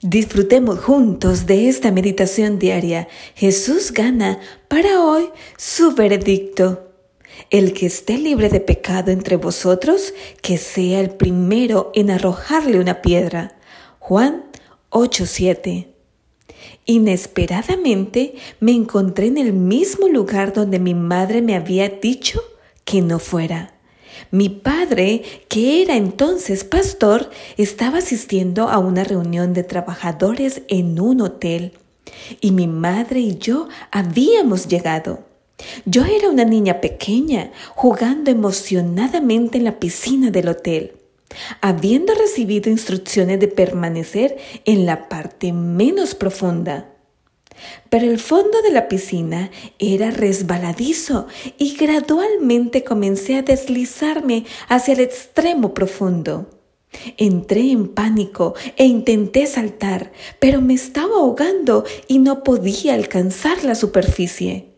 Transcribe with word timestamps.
Disfrutemos 0.00 0.78
juntos 0.78 1.46
de 1.46 1.68
esta 1.68 1.90
meditación 1.90 2.60
diaria. 2.60 3.08
Jesús 3.34 3.90
gana 3.90 4.38
para 4.68 5.02
hoy 5.02 5.28
su 5.56 5.92
veredicto. 5.92 6.92
El 7.50 7.72
que 7.72 7.86
esté 7.86 8.16
libre 8.16 8.48
de 8.48 8.60
pecado 8.60 9.10
entre 9.10 9.34
vosotros, 9.34 10.14
que 10.40 10.56
sea 10.56 11.00
el 11.00 11.10
primero 11.10 11.90
en 11.94 12.10
arrojarle 12.10 12.78
una 12.78 13.02
piedra. 13.02 13.58
Juan 13.98 14.44
8:7. 14.90 15.88
Inesperadamente 16.84 18.34
me 18.60 18.72
encontré 18.72 19.26
en 19.26 19.38
el 19.38 19.52
mismo 19.52 20.06
lugar 20.06 20.52
donde 20.52 20.78
mi 20.78 20.94
madre 20.94 21.42
me 21.42 21.56
había 21.56 21.88
dicho 21.88 22.40
que 22.84 23.02
no 23.02 23.18
fuera. 23.18 23.77
Mi 24.30 24.48
padre, 24.48 25.22
que 25.48 25.82
era 25.82 25.96
entonces 25.96 26.64
pastor, 26.64 27.30
estaba 27.56 27.98
asistiendo 27.98 28.68
a 28.68 28.78
una 28.78 29.04
reunión 29.04 29.54
de 29.54 29.64
trabajadores 29.64 30.62
en 30.68 31.00
un 31.00 31.20
hotel 31.20 31.72
y 32.40 32.52
mi 32.52 32.66
madre 32.66 33.20
y 33.20 33.38
yo 33.38 33.68
habíamos 33.90 34.68
llegado. 34.68 35.24
Yo 35.84 36.04
era 36.04 36.28
una 36.28 36.44
niña 36.44 36.80
pequeña, 36.80 37.50
jugando 37.74 38.30
emocionadamente 38.30 39.58
en 39.58 39.64
la 39.64 39.80
piscina 39.80 40.30
del 40.30 40.48
hotel, 40.48 40.92
habiendo 41.60 42.14
recibido 42.14 42.70
instrucciones 42.70 43.40
de 43.40 43.48
permanecer 43.48 44.36
en 44.64 44.86
la 44.86 45.08
parte 45.08 45.52
menos 45.52 46.14
profunda. 46.14 46.90
Pero 47.90 48.10
el 48.10 48.18
fondo 48.18 48.62
de 48.62 48.70
la 48.70 48.88
piscina 48.88 49.50
era 49.78 50.10
resbaladizo 50.10 51.26
y 51.58 51.76
gradualmente 51.76 52.84
comencé 52.84 53.36
a 53.36 53.42
deslizarme 53.42 54.44
hacia 54.68 54.94
el 54.94 55.00
extremo 55.00 55.74
profundo. 55.74 56.48
Entré 57.16 57.70
en 57.70 57.88
pánico 57.88 58.54
e 58.76 58.86
intenté 58.86 59.46
saltar, 59.46 60.12
pero 60.38 60.60
me 60.60 60.74
estaba 60.74 61.16
ahogando 61.16 61.84
y 62.06 62.18
no 62.18 62.42
podía 62.42 62.94
alcanzar 62.94 63.62
la 63.64 63.74
superficie. 63.74 64.68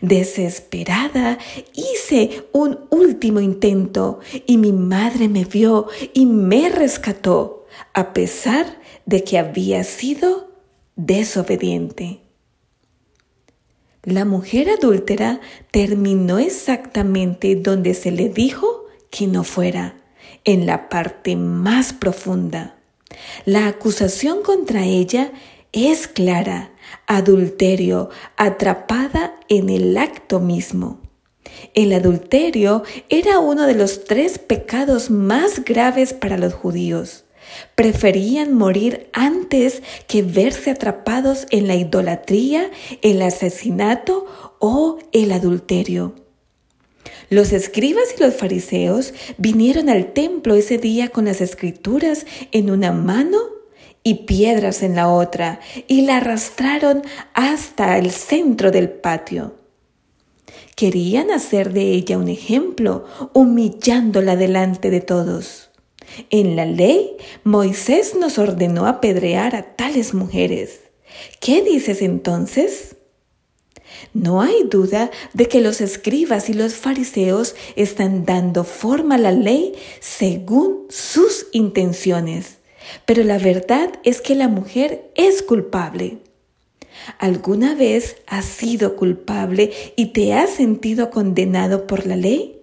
Desesperada, 0.00 1.38
hice 1.74 2.44
un 2.52 2.80
último 2.90 3.40
intento 3.40 4.20
y 4.46 4.56
mi 4.58 4.72
madre 4.72 5.28
me 5.28 5.44
vio 5.44 5.88
y 6.14 6.26
me 6.26 6.68
rescató, 6.68 7.66
a 7.92 8.12
pesar 8.12 8.80
de 9.04 9.22
que 9.24 9.38
había 9.38 9.84
sido 9.84 10.50
desobediente. 10.96 12.25
La 14.06 14.24
mujer 14.24 14.70
adúltera 14.70 15.40
terminó 15.72 16.38
exactamente 16.38 17.56
donde 17.56 17.92
se 17.92 18.12
le 18.12 18.28
dijo 18.28 18.84
que 19.10 19.26
no 19.26 19.42
fuera, 19.42 19.96
en 20.44 20.64
la 20.64 20.88
parte 20.88 21.34
más 21.34 21.92
profunda. 21.92 22.76
La 23.46 23.66
acusación 23.66 24.42
contra 24.44 24.84
ella 24.84 25.32
es 25.72 26.06
clara, 26.06 26.70
adulterio, 27.08 28.10
atrapada 28.36 29.40
en 29.48 29.70
el 29.70 29.98
acto 29.98 30.38
mismo. 30.38 31.00
El 31.74 31.92
adulterio 31.92 32.84
era 33.08 33.40
uno 33.40 33.66
de 33.66 33.74
los 33.74 34.04
tres 34.04 34.38
pecados 34.38 35.10
más 35.10 35.64
graves 35.64 36.12
para 36.12 36.38
los 36.38 36.54
judíos. 36.54 37.25
Preferían 37.74 38.52
morir 38.52 39.08
antes 39.12 39.82
que 40.06 40.22
verse 40.22 40.70
atrapados 40.70 41.46
en 41.50 41.66
la 41.66 41.74
idolatría, 41.74 42.70
el 43.02 43.22
asesinato 43.22 44.26
o 44.58 44.98
el 45.12 45.32
adulterio. 45.32 46.14
Los 47.28 47.52
escribas 47.52 48.14
y 48.16 48.22
los 48.22 48.34
fariseos 48.34 49.12
vinieron 49.36 49.88
al 49.88 50.12
templo 50.12 50.54
ese 50.54 50.78
día 50.78 51.08
con 51.08 51.24
las 51.24 51.40
escrituras 51.40 52.24
en 52.52 52.70
una 52.70 52.92
mano 52.92 53.38
y 54.04 54.26
piedras 54.26 54.84
en 54.84 54.94
la 54.94 55.08
otra, 55.08 55.58
y 55.88 56.02
la 56.02 56.18
arrastraron 56.18 57.02
hasta 57.34 57.98
el 57.98 58.12
centro 58.12 58.70
del 58.70 58.88
patio. 58.88 59.56
Querían 60.76 61.32
hacer 61.32 61.72
de 61.72 61.90
ella 61.90 62.16
un 62.16 62.28
ejemplo, 62.28 63.04
humillándola 63.32 64.36
delante 64.36 64.90
de 64.90 65.00
todos. 65.00 65.70
En 66.30 66.56
la 66.56 66.64
ley, 66.64 67.16
Moisés 67.44 68.14
nos 68.14 68.38
ordenó 68.38 68.86
apedrear 68.86 69.56
a 69.56 69.62
tales 69.76 70.14
mujeres. 70.14 70.80
¿Qué 71.40 71.62
dices 71.62 72.02
entonces? 72.02 72.96
No 74.12 74.40
hay 74.40 74.64
duda 74.64 75.10
de 75.32 75.46
que 75.48 75.60
los 75.60 75.80
escribas 75.80 76.48
y 76.48 76.54
los 76.54 76.74
fariseos 76.74 77.54
están 77.76 78.24
dando 78.24 78.64
forma 78.64 79.16
a 79.16 79.18
la 79.18 79.32
ley 79.32 79.74
según 80.00 80.86
sus 80.88 81.46
intenciones, 81.52 82.58
pero 83.04 83.24
la 83.24 83.38
verdad 83.38 83.90
es 84.04 84.20
que 84.20 84.34
la 84.34 84.48
mujer 84.48 85.10
es 85.14 85.42
culpable. 85.42 86.18
¿Alguna 87.18 87.74
vez 87.74 88.16
has 88.26 88.46
sido 88.46 88.96
culpable 88.96 89.70
y 89.96 90.06
te 90.06 90.32
has 90.32 90.50
sentido 90.50 91.10
condenado 91.10 91.86
por 91.86 92.06
la 92.06 92.16
ley? 92.16 92.55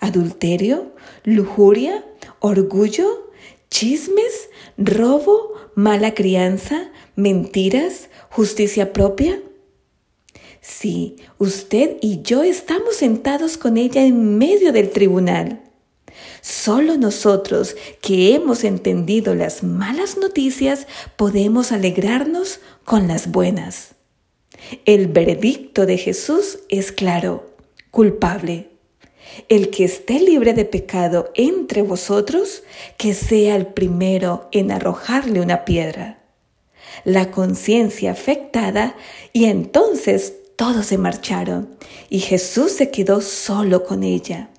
¿Adulterio? 0.00 0.92
¿Lujuria? 1.24 2.04
orgullo, 2.40 3.30
chismes, 3.70 4.48
robo, 4.76 5.54
mala 5.74 6.14
crianza, 6.14 6.90
mentiras, 7.14 8.08
justicia 8.30 8.92
propia? 8.92 9.40
Sí, 10.60 11.16
usted 11.38 11.96
y 12.00 12.22
yo 12.22 12.42
estamos 12.42 12.96
sentados 12.96 13.56
con 13.56 13.76
ella 13.76 14.04
en 14.04 14.38
medio 14.38 14.72
del 14.72 14.90
tribunal. 14.90 15.62
Solo 16.40 16.96
nosotros 16.96 17.76
que 18.00 18.34
hemos 18.34 18.64
entendido 18.64 19.34
las 19.34 19.62
malas 19.62 20.16
noticias 20.16 20.86
podemos 21.16 21.72
alegrarnos 21.72 22.60
con 22.84 23.06
las 23.06 23.30
buenas. 23.30 23.94
El 24.84 25.06
veredicto 25.08 25.86
de 25.86 25.98
Jesús 25.98 26.60
es 26.68 26.90
claro, 26.90 27.54
culpable. 27.90 28.75
El 29.48 29.70
que 29.70 29.84
esté 29.84 30.20
libre 30.20 30.54
de 30.54 30.64
pecado 30.64 31.30
entre 31.34 31.82
vosotros, 31.82 32.62
que 32.96 33.14
sea 33.14 33.56
el 33.56 33.66
primero 33.66 34.48
en 34.52 34.72
arrojarle 34.72 35.40
una 35.40 35.64
piedra. 35.64 36.22
La 37.04 37.30
conciencia 37.30 38.12
afectada 38.12 38.96
y 39.32 39.46
entonces 39.46 40.34
todos 40.56 40.86
se 40.86 40.98
marcharon 40.98 41.76
y 42.08 42.20
Jesús 42.20 42.72
se 42.72 42.90
quedó 42.90 43.20
solo 43.20 43.84
con 43.84 44.02
ella. 44.02 44.50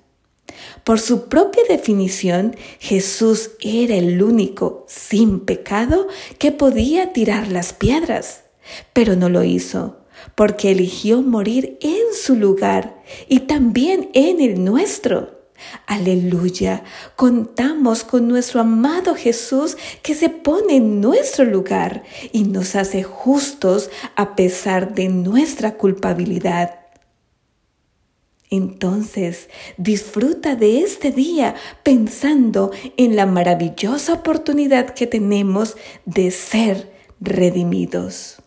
Por 0.84 1.00
su 1.00 1.28
propia 1.28 1.62
definición, 1.68 2.56
Jesús 2.78 3.50
era 3.60 3.96
el 3.96 4.22
único 4.22 4.86
sin 4.88 5.40
pecado 5.40 6.08
que 6.38 6.52
podía 6.52 7.12
tirar 7.12 7.48
las 7.48 7.72
piedras, 7.72 8.44
pero 8.92 9.16
no 9.16 9.28
lo 9.28 9.44
hizo 9.44 9.97
porque 10.34 10.70
eligió 10.70 11.22
morir 11.22 11.78
en 11.80 12.14
su 12.14 12.36
lugar 12.36 13.02
y 13.28 13.40
también 13.40 14.10
en 14.14 14.40
el 14.40 14.64
nuestro. 14.64 15.38
Aleluya, 15.86 16.84
contamos 17.16 18.04
con 18.04 18.28
nuestro 18.28 18.60
amado 18.60 19.14
Jesús 19.14 19.76
que 20.02 20.14
se 20.14 20.28
pone 20.28 20.76
en 20.76 21.00
nuestro 21.00 21.44
lugar 21.44 22.04
y 22.32 22.44
nos 22.44 22.76
hace 22.76 23.02
justos 23.02 23.90
a 24.14 24.36
pesar 24.36 24.94
de 24.94 25.08
nuestra 25.08 25.74
culpabilidad. 25.74 26.78
Entonces, 28.50 29.50
disfruta 29.76 30.56
de 30.56 30.80
este 30.80 31.10
día 31.10 31.54
pensando 31.82 32.70
en 32.96 33.14
la 33.14 33.26
maravillosa 33.26 34.14
oportunidad 34.14 34.90
que 34.94 35.06
tenemos 35.06 35.76
de 36.06 36.30
ser 36.30 36.90
redimidos. 37.20 38.40